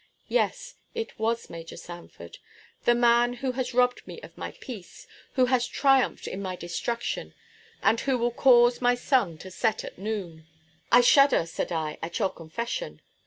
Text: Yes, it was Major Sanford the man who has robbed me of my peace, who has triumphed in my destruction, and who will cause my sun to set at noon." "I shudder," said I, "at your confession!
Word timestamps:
Yes, 0.29 0.73
it 0.95 1.19
was 1.19 1.47
Major 1.47 1.77
Sanford 1.77 2.39
the 2.85 2.95
man 2.95 3.33
who 3.33 3.51
has 3.51 3.75
robbed 3.75 4.07
me 4.07 4.19
of 4.21 4.35
my 4.35 4.51
peace, 4.59 5.05
who 5.33 5.45
has 5.45 5.67
triumphed 5.67 6.25
in 6.25 6.41
my 6.41 6.55
destruction, 6.55 7.35
and 7.83 7.99
who 7.99 8.17
will 8.17 8.31
cause 8.31 8.81
my 8.81 8.95
sun 8.95 9.37
to 9.37 9.51
set 9.51 9.83
at 9.83 9.99
noon." 9.99 10.47
"I 10.91 11.01
shudder," 11.01 11.45
said 11.45 11.71
I, 11.71 11.99
"at 12.01 12.17
your 12.17 12.31
confession! 12.33 13.01